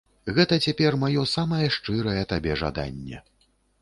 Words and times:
Гэта 0.37 0.55
цяпер 0.67 0.95
маё 1.03 1.25
самае 1.33 1.67
шчырае 1.75 2.23
табе 2.33 2.57
жаданне. 2.63 3.21